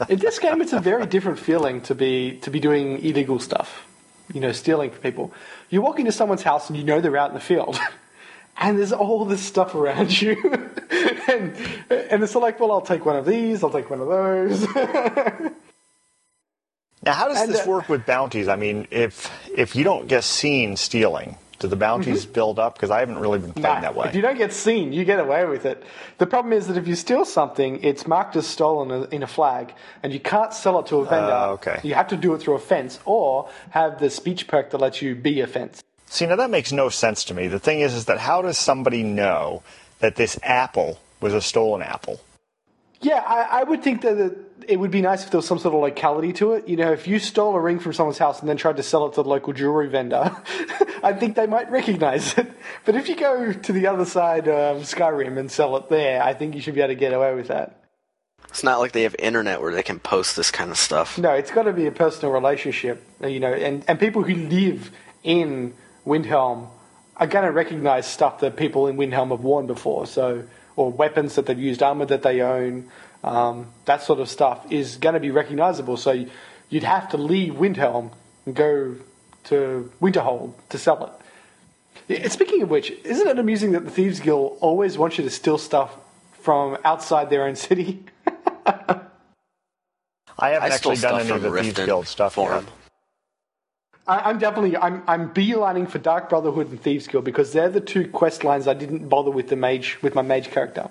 [0.09, 3.87] In this game, it's a very different feeling to be to be doing illegal stuff,
[4.33, 5.33] you know, stealing from people.
[5.69, 7.79] You walk into someone's house and you know they're out in the field.
[8.57, 10.37] and there's all this stuff around you.
[11.29, 11.55] and,
[11.89, 15.55] and it's like, well, I'll take one of these, I'll take one of those.
[17.03, 18.49] Now, how does and, this uh, work with bounties?
[18.49, 22.33] I mean, if if you don't get seen stealing, do the bounties mm-hmm.
[22.33, 22.75] build up?
[22.75, 24.09] Because I haven't really been playing nah, that way.
[24.09, 25.83] If you don't get seen, you get away with it.
[26.19, 29.73] The problem is that if you steal something, it's marked as stolen in a flag,
[30.03, 31.33] and you can't sell it to a vendor.
[31.33, 31.81] Uh, okay.
[31.83, 35.01] You have to do it through a fence, or have the speech perk that lets
[35.01, 35.83] you be a fence.
[36.07, 37.49] See, now that makes no sense to me.
[37.49, 39.63] The thing is, is that how does somebody know
[40.01, 42.21] that this apple was a stolen apple?
[43.01, 45.75] Yeah, I, I would think that it would be nice if there was some sort
[45.75, 46.69] of locality to it.
[46.69, 49.07] You know, if you stole a ring from someone's house and then tried to sell
[49.07, 50.37] it to the local jewelry vendor,
[51.03, 52.51] I think they might recognize it.
[52.85, 56.35] But if you go to the other side of Skyrim and sell it there, I
[56.35, 57.81] think you should be able to get away with that.
[58.49, 61.19] It's not like they have internet where they can post this kind of stuff.
[61.19, 64.91] No, it's got to be a personal relationship, you know, and, and people who live
[65.23, 65.73] in
[66.05, 66.69] Windhelm
[67.17, 70.07] are going to recognize stuff that people in Windhelm have worn before.
[70.07, 72.91] So, or weapons that they've used, armor that they own,
[73.23, 75.97] um, that sort of stuff is going to be recognizable.
[75.97, 76.27] So,
[76.71, 78.13] you'd have to leave Windhelm
[78.47, 78.97] and go
[79.45, 81.19] to Winterhold to sell
[82.09, 82.33] it.
[82.33, 85.59] Speaking of which, isn't it amusing that the Thieves Guild always wants you to steal
[85.59, 85.95] stuff
[86.41, 88.05] from outside their own city?
[88.67, 92.65] I haven't I actually done any of the Thieves Guild stuff for yet.
[94.07, 97.81] I, am definitely I'm I'm beelining for Dark Brotherhood and Thieves Guild because they're the
[97.81, 100.89] two quest lines I didn't bother with the mage with my mage character.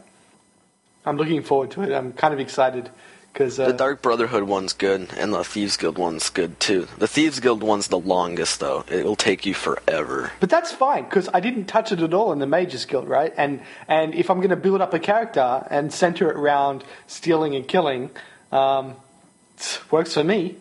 [1.05, 1.93] I'm looking forward to it.
[1.93, 2.89] I'm kind of excited
[3.31, 6.88] because uh, the Dark Brotherhood one's good and the Thieves Guild one's good too.
[6.97, 8.83] The Thieves Guild one's the longest though.
[8.89, 10.31] It'll take you forever.
[10.39, 13.33] But that's fine because I didn't touch it at all in the Mages Guild, right?
[13.38, 17.55] And and if I'm going to build up a character and center it around stealing
[17.55, 18.09] and killing,
[18.51, 18.95] um,
[19.91, 20.57] works for me.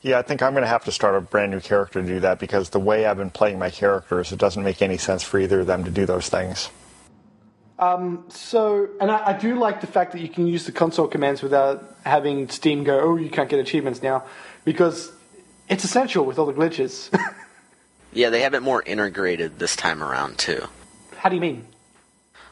[0.00, 2.20] Yeah, I think I'm going to have to start a brand new character to do
[2.20, 5.40] that because the way I've been playing my characters, it doesn't make any sense for
[5.40, 6.70] either of them to do those things.
[7.78, 11.06] Um, so, and I, I do like the fact that you can use the console
[11.06, 14.24] commands without having Steam go, oh, you can't get achievements now,
[14.64, 15.12] because
[15.68, 17.08] it's essential with all the glitches.
[18.12, 20.66] Yeah, they have it more integrated this time around too.
[21.16, 21.66] How do you mean?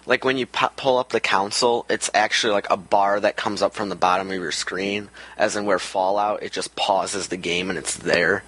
[0.05, 3.63] Like when you pu- pull up the console, it's actually like a bar that comes
[3.63, 7.37] up from the bottom of your screen, as in where Fallout, it just pauses the
[7.37, 8.45] game and it's there.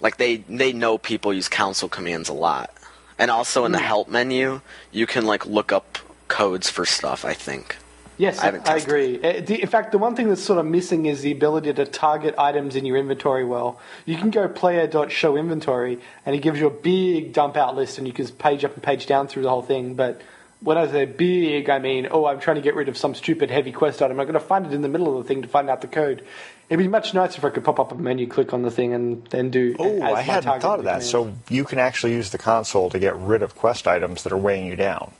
[0.00, 2.70] Like they they know people use console commands a lot,
[3.18, 4.60] and also in the help menu,
[4.92, 5.98] you can like look up
[6.28, 7.24] codes for stuff.
[7.24, 7.76] I think.
[8.18, 9.22] Yes, I I, haven't I tested agree.
[9.22, 12.34] Uh, In fact, the one thing that's sort of missing is the ability to target
[12.38, 13.78] items in your inventory well.
[14.06, 18.06] You can go player.show inventory, and it gives you a big dump out list, and
[18.06, 19.94] you can page up and page down through the whole thing.
[19.94, 20.22] But
[20.60, 23.50] when I say big, I mean, oh, I'm trying to get rid of some stupid
[23.50, 24.18] heavy quest item.
[24.18, 25.86] I'm going to find it in the middle of the thing to find out the
[25.86, 26.24] code.
[26.68, 28.92] It'd be much nicer if I could pop up a menu, click on the thing,
[28.92, 29.76] and then do.
[29.78, 31.02] Oh, I hadn't target thought of that.
[31.02, 31.04] command.
[31.04, 34.36] So you can actually use the console to get rid of quest items that are
[34.36, 35.12] weighing you down.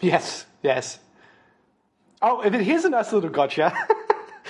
[0.00, 0.98] Yes, yes.
[2.20, 3.72] Oh, and then here's a nice little gotcha.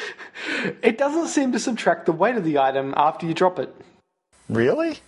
[0.83, 3.73] it doesn't seem to subtract the weight of the item after you drop it.
[4.49, 4.99] Really?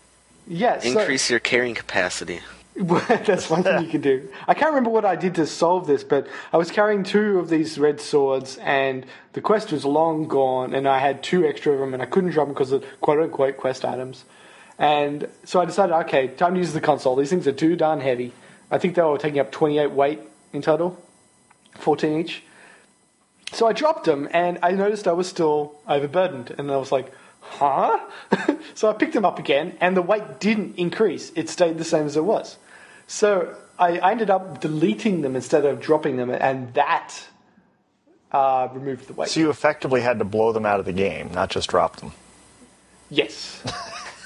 [0.47, 0.85] Yes.
[0.85, 2.41] Increase your carrying capacity.
[2.77, 4.31] That's one thing you can do.
[4.49, 7.51] I can't remember what I did to solve this, but I was carrying two of
[7.51, 9.05] these red swords, and
[9.35, 12.31] the quest was long gone, and I had two extra of them, and I couldn't
[12.31, 14.25] drop them because of quote unquote quest items.
[14.79, 17.15] And so I decided, okay, time to use the console.
[17.15, 18.33] These things are too darn heavy.
[18.71, 20.21] I think they were taking up 28 weight
[20.55, 20.99] in total,
[21.79, 22.43] 14 each.
[23.53, 27.13] So I dropped them, and I noticed I was still overburdened, and I was like,
[27.43, 27.99] huh?
[28.75, 31.31] so I picked them up again, and the weight didn't increase.
[31.35, 32.57] It stayed the same as it was.
[33.07, 37.27] So I, I ended up deleting them instead of dropping them, and that
[38.31, 39.29] uh, removed the weight.
[39.29, 42.13] So you effectively had to blow them out of the game, not just drop them.
[43.11, 43.63] Yes.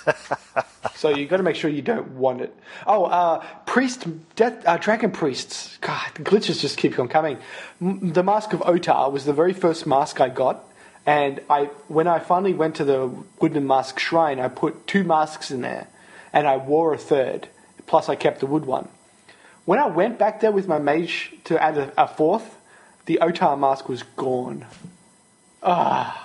[0.95, 2.57] so you've got to make sure you don't want it.
[2.87, 5.77] Oh, uh, priest, death, uh, dragon priests.
[5.81, 7.39] God, the glitches just keep on coming.
[7.81, 10.65] M- the mask of Otar was the very first mask I got,
[11.07, 15.51] and I when I finally went to the wooden mask shrine, I put two masks
[15.51, 15.87] in there,
[16.33, 17.49] and I wore a third.
[17.87, 18.89] Plus, I kept the wood one.
[19.65, 22.57] When I went back there with my mage to add a, a fourth,
[23.07, 24.67] the Otar mask was gone.
[25.63, 26.25] Ah.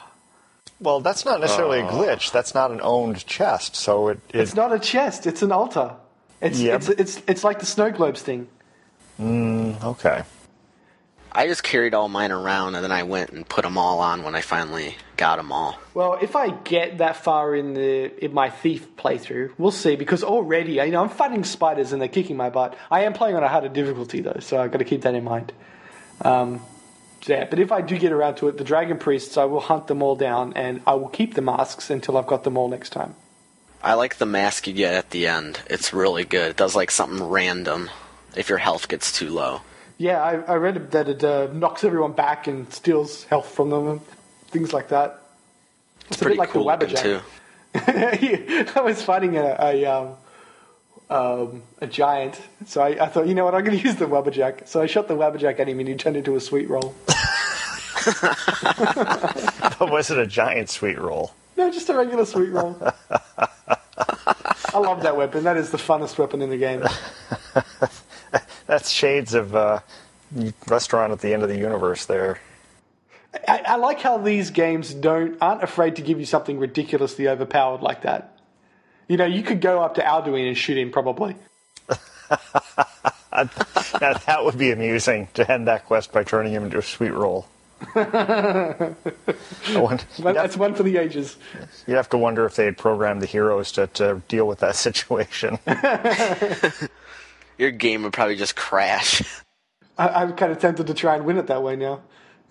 [0.80, 2.32] Well, that's not necessarily a glitch.
[2.32, 3.76] That's not an owned chest.
[3.76, 5.94] So it, it It's not a chest; it's an altar.
[6.42, 8.48] It's Yeah, it's, it's it's like the snow globes thing.
[9.20, 10.24] okay.
[11.34, 14.24] I just carried all mine around, and then I went and put them all on
[14.24, 15.80] when I finally got them all.
[15.94, 19.96] Well, if I get that far in the in my thief playthrough, we'll see.
[19.96, 22.78] Because already, you know, I'm fighting spiders and they're kicking my butt.
[22.90, 25.24] I am playing on a harder difficulty though, so I've got to keep that in
[25.24, 25.54] mind.
[26.22, 26.62] Um,
[27.26, 29.88] yeah, but if I do get around to it, the dragon priests, I will hunt
[29.88, 32.90] them all down, and I will keep the masks until I've got them all next
[32.90, 33.16] time.
[33.84, 35.60] I like the mask you get at the end.
[35.70, 36.52] It's really good.
[36.52, 37.90] It does like something random
[38.36, 39.62] if your health gets too low.
[40.02, 43.88] Yeah, I, I read that it uh, knocks everyone back and steals health from them
[43.88, 44.02] and
[44.48, 45.22] things like that.
[46.10, 47.22] It's, a bit like cool the looking Wabbajack.
[48.64, 48.72] too.
[48.80, 50.16] I was fighting a a, um,
[51.12, 54.06] um, a giant, so I, I thought, you know what, I'm going to use the
[54.06, 54.68] Wabbajack.
[54.68, 56.96] So I shot the Wabbajack at him, and he turned into a sweet roll.
[59.78, 61.34] But was it a giant sweet roll?
[61.56, 62.76] no, just a regular sweet roll.
[63.14, 65.44] I love that weapon.
[65.44, 66.84] That is the funnest weapon in the game.
[68.72, 69.82] That's shades of uh,
[70.70, 72.40] restaurant at the end of the universe there.
[73.46, 77.82] I, I like how these games don't aren't afraid to give you something ridiculously overpowered
[77.82, 78.40] like that.
[79.10, 81.36] You know, you could go up to Alduin and shoot him probably.
[83.34, 87.12] Now that would be amusing to end that quest by turning him into a sweet
[87.12, 87.48] roll.
[87.96, 88.96] Wonder-
[90.18, 91.38] that's one for the ages.
[91.88, 94.76] You'd have to wonder if they had programmed the heroes to, to deal with that
[94.76, 95.60] situation.
[97.62, 99.22] Your game would probably just crash.
[99.98, 102.02] I, I'm kind of tempted to try and win it that way now.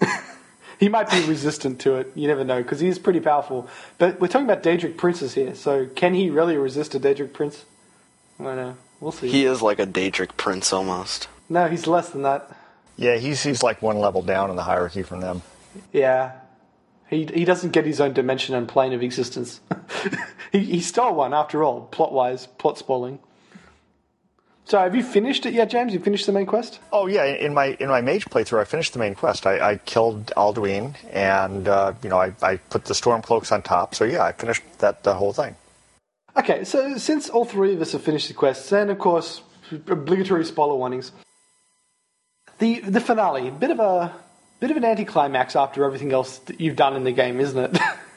[0.79, 2.13] he might be resistant to it.
[2.15, 3.69] You never know because he's pretty powerful.
[3.99, 7.65] But we're talking about Daedric princes here, so can he really resist a Daedric prince?
[8.39, 8.77] I don't know.
[9.01, 9.29] We'll see.
[9.29, 11.27] He is like a Daedric prince almost.
[11.49, 12.57] no, he's less than that.
[12.97, 15.43] yeah, he's he's like one level down in the hierarchy from them.
[15.93, 16.35] Yeah.
[17.09, 19.61] He, he doesn't get his own dimension and plane of existence.
[20.53, 23.19] he, he stole one after all, plot wise, plot spoiling.
[24.71, 25.93] So have you finished it yet, James?
[25.93, 26.79] You finished the main quest?
[26.93, 29.45] Oh yeah, in my in my mage playthrough, I finished the main quest.
[29.45, 33.63] I, I killed Alduin, and uh, you know I, I put the storm cloaks on
[33.63, 33.97] top.
[33.97, 35.57] So yeah, I finished that the whole thing.
[36.37, 39.43] Okay, so since all three of us have finished the quests, and of course,
[39.89, 41.11] obligatory spoiler warnings,
[42.61, 44.15] the the finale, bit of a
[44.61, 47.83] bit of an anticlimax after everything else that you've done in the game, isn't it?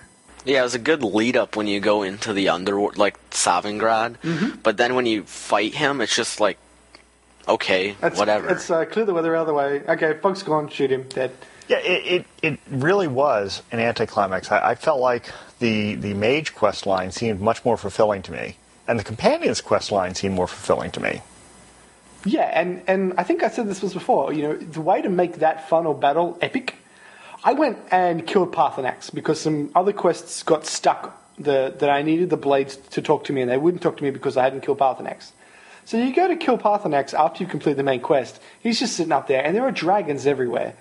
[0.45, 4.17] Yeah, it was a good lead up when you go into the underworld, like Sovngarde.
[4.19, 4.59] Mm-hmm.
[4.61, 6.57] But then when you fight him, it's just like
[7.47, 8.47] okay, Let's, whatever.
[8.47, 9.81] Let's uh, clear the weather out of the way.
[9.87, 10.69] Okay, Fog's gone.
[10.69, 11.03] Shoot him.
[11.03, 11.31] Dead.
[11.67, 14.51] Yeah, it, it, it really was an anticlimax.
[14.51, 18.57] I, I felt like the, the mage quest line seemed much more fulfilling to me,
[18.87, 21.21] and the companion's quest line seemed more fulfilling to me.
[22.25, 24.33] Yeah, and, and I think I said this was before.
[24.33, 26.75] You know, the way to make that final battle epic,
[27.43, 32.29] I went and killed Paarthurnax because some other quests got stuck the, that I needed
[32.29, 34.61] the blades to talk to me, and they wouldn't talk to me because I hadn't
[34.61, 35.31] killed Paarthurnax.
[35.85, 38.39] So you go to kill Paarthurnax after you complete the main quest.
[38.61, 40.75] He's just sitting up there, and there are dragons everywhere.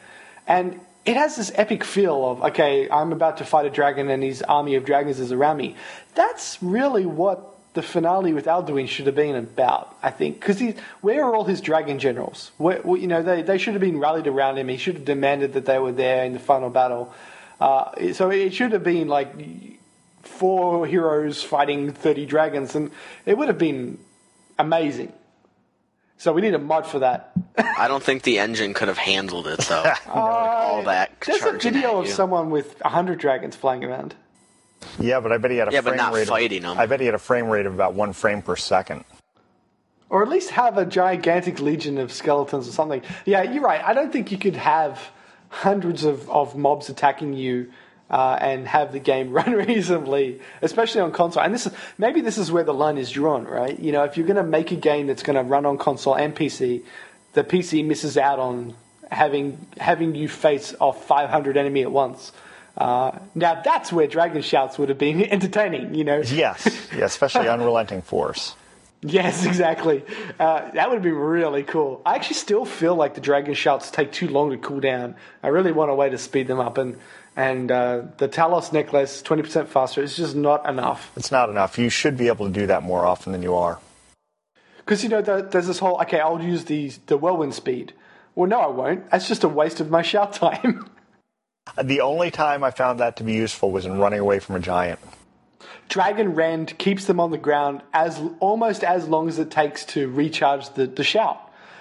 [0.47, 4.23] And it has this epic feel of, okay, I'm about to fight a dragon, and
[4.23, 5.75] his army of dragons is around me.
[6.15, 10.41] That's really what the finale with Alduin should have been about, I think.
[10.41, 10.61] Because
[11.01, 12.51] where are all his dragon generals?
[12.59, 14.69] Where, you know, they, they should have been rallied around him.
[14.69, 17.15] He should have demanded that they were there in the final battle.
[17.61, 19.33] Uh, so it should have been like
[20.23, 22.91] four heroes fighting 30 dragons, and
[23.25, 23.99] it would have been
[24.59, 25.13] amazing.
[26.19, 27.33] So we need a mod for that.
[27.59, 29.93] I don't think the engine could have handled it though.
[30.07, 32.13] all that There's a video of you.
[32.13, 34.15] someone with 100 dragons flying around.
[34.99, 36.29] Yeah, but I bet he had a Yeah, but frame not rate.
[36.29, 36.79] fighting of, 'em.
[36.81, 39.05] I bet he had a frame rate of about one frame per second.
[40.11, 43.01] Or at least have a gigantic legion of skeletons or something.
[43.25, 43.83] Yeah, you're right.
[43.83, 45.01] I don't think you could have
[45.49, 47.71] hundreds of, of mobs attacking you
[48.11, 51.43] uh, and have the game run reasonably, especially on console.
[51.43, 53.79] And this is maybe this is where the line is drawn, right?
[53.79, 56.15] You know, if you're going to make a game that's going to run on console
[56.15, 56.83] and PC,
[57.33, 58.75] the PC misses out on
[59.11, 62.33] having having you face off 500 enemy at once.
[62.77, 66.23] Uh, now that's where Dragon Shouts would have been entertaining, you know.
[66.25, 68.55] Yes, yeah, especially unrelenting force.
[69.05, 70.05] Yes, exactly.
[70.39, 72.01] Uh, that would be really cool.
[72.07, 75.17] I actually still feel like the dragon shouts take too long to cool down.
[75.43, 76.97] I really want a way to speed them up, and
[77.35, 81.11] and uh, the Talos necklace twenty percent faster is just not enough.
[81.17, 81.79] It's not enough.
[81.79, 83.81] You should be able to do that more often than you are.
[84.79, 87.93] Because you know there- there's this whole okay, I'll use the the whirlwind speed.
[88.37, 89.11] Well, no, I won't.
[89.11, 90.89] That's just a waste of my shout time.
[91.83, 94.61] The only time I found that to be useful was in running away from a
[94.61, 94.99] giant.
[95.89, 100.09] Dragon Rend keeps them on the ground as almost as long as it takes to
[100.09, 101.39] recharge the, the shout.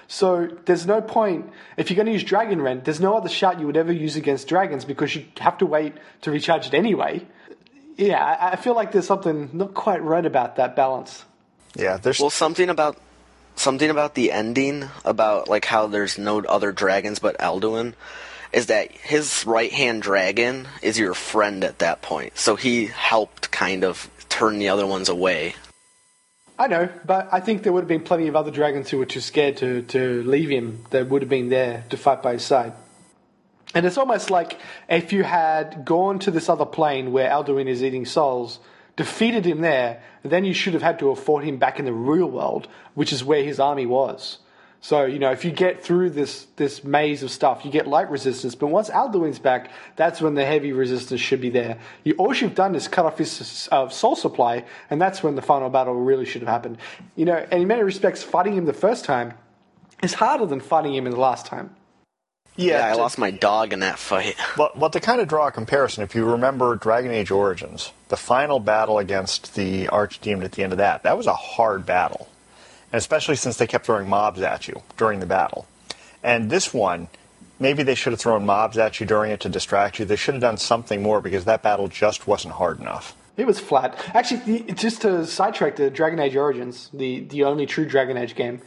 [0.08, 2.84] So there's no point if you're going to use Dragon Rend.
[2.84, 5.94] There's no other shout you would ever use against dragons because you have to wait
[6.22, 7.26] to recharge it anyway.
[7.96, 11.24] Yeah, I, I feel like there's something not quite right about that balance.
[11.74, 12.98] Yeah, there's Well, something about
[13.56, 17.94] something about the ending about like how there's no other dragons but Alduin
[18.52, 22.38] is that his right hand dragon is your friend at that point.
[22.38, 25.54] So he helped kind of turn the other ones away.
[26.58, 29.06] I know, but I think there would have been plenty of other dragons who were
[29.06, 32.44] too scared to, to leave him that would have been there to fight by his
[32.44, 32.74] side.
[33.74, 37.82] And it's almost like if you had gone to this other plane where Alduin is
[37.82, 38.58] eating souls,
[38.96, 41.92] defeated him there, then you should have had to have fought him back in the
[41.92, 44.38] real world, which is where his army was.
[44.84, 48.10] So, you know, if you get through this, this maze of stuff, you get light
[48.10, 51.78] resistance, but once Alduin's back, that's when the heavy resistance should be there.
[52.02, 55.42] You, all you've done is cut off his uh, soul supply, and that's when the
[55.42, 56.78] final battle really should have happened.
[57.14, 59.34] You know, and in many respects, fighting him the first time
[60.02, 61.76] is harder than fighting him in the last time.
[62.56, 64.34] Yeah, I to- lost my dog in that fight.
[64.58, 68.16] Well, well, to kind of draw a comparison, if you remember Dragon Age Origins, the
[68.16, 72.28] final battle against the Archdemon at the end of that, that was a hard battle.
[72.92, 75.66] Especially since they kept throwing mobs at you during the battle.
[76.22, 77.08] And this one,
[77.58, 80.04] maybe they should have thrown mobs at you during it to distract you.
[80.04, 83.16] They should have done something more because that battle just wasn't hard enough.
[83.36, 83.98] It was flat.
[84.14, 88.34] Actually, the, just to sidetrack the Dragon Age Origins, the, the only true Dragon Age
[88.34, 88.60] game,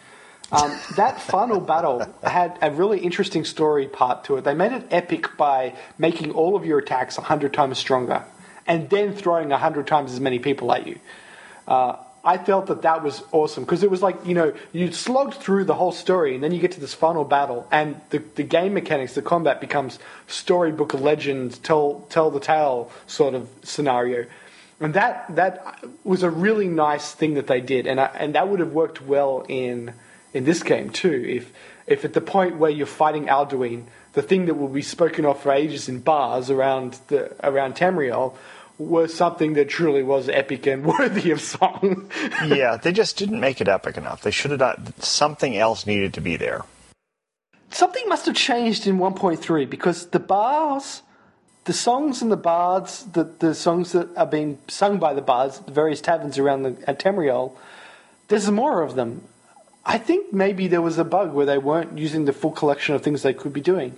[0.51, 4.43] um, that final battle had a really interesting story part to it.
[4.43, 8.23] They made it epic by making all of your attacks 100 times stronger
[8.67, 10.99] and then throwing 100 times as many people at you.
[11.67, 15.35] Uh, I felt that that was awesome because it was like, you know, you slogged
[15.35, 18.41] through the whole story and then you get to this final battle and the, the
[18.41, 24.25] game mechanics, the combat becomes storybook legend, tell, tell the tale sort of scenario.
[24.79, 27.85] And that, that was a really nice thing that they did.
[27.85, 29.93] And, I, and that would have worked well in,
[30.33, 31.23] in this game too.
[31.27, 31.53] If,
[31.85, 35.39] if at the point where you're fighting Alduin, the thing that will be spoken of
[35.41, 38.35] for ages in bars around, the, around Tamriel
[38.77, 42.09] was something that truly was epic and worthy of song.
[42.45, 44.21] yeah, they just didn't make it epic enough.
[44.21, 46.63] They should have done something else needed to be there.
[47.69, 51.01] something must have changed in 1.3 because the bars,
[51.65, 55.59] the songs and the bards, the, the songs that are being sung by the bards
[55.59, 57.55] at the various taverns around the, at Tamriel,
[58.27, 59.21] there's more of them.
[59.85, 63.03] I think maybe there was a bug where they weren't using the full collection of
[63.03, 63.95] things they could be doing.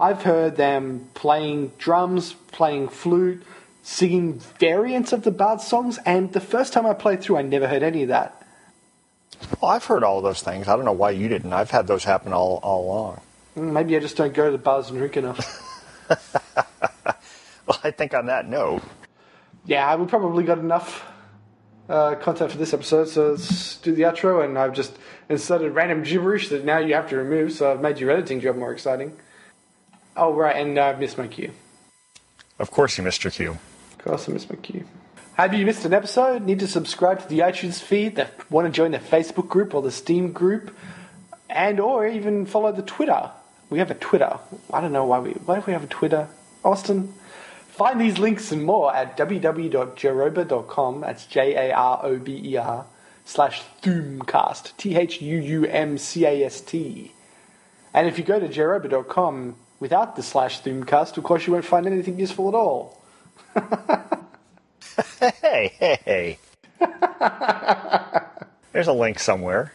[0.00, 3.42] I've heard them playing drums, playing flute,
[3.86, 7.68] singing variants of the bard songs, and the first time I played through, I never
[7.68, 8.42] heard any of that.
[9.60, 10.66] Well, I've heard all those things.
[10.66, 11.52] I don't know why you didn't.
[11.52, 13.20] I've had those happen all, all along.
[13.56, 15.62] Mm, Maybe I just don't go to the bars and drink enough.
[17.66, 18.80] Well, I think on that note,
[19.64, 21.04] yeah, we probably got enough
[21.88, 24.44] uh, content for this episode, so let's do the outro.
[24.44, 24.96] And I've just
[25.28, 28.54] inserted random gibberish that now you have to remove, so I've made your editing job
[28.54, 29.16] more exciting.
[30.16, 31.50] Oh, right, and I've missed my cue.
[32.60, 33.58] of course you missed your cue.
[34.62, 34.84] Cue.
[35.34, 36.42] Have you missed an episode?
[36.42, 38.16] Need to subscribe to the iTunes feed?
[38.16, 40.74] That want to join the Facebook group or the Steam group,
[41.50, 43.30] and or even follow the Twitter.
[43.68, 44.38] We have a Twitter.
[44.72, 45.32] I don't know why we.
[45.32, 46.28] Why do we have a Twitter,
[46.64, 47.12] Austin?
[47.68, 51.00] Find these links and more at www.jarober.com.
[51.02, 52.86] That's J A R O B E R
[53.26, 54.76] slash Thuumcast.
[54.78, 57.12] T H U U M C A S T.
[57.92, 61.86] And if you go to jarober.com without the slash Thuumcast, of course you won't find
[61.86, 63.02] anything useful at all.
[65.42, 66.38] Hey, hey, hey.
[68.72, 69.72] There's a link somewhere.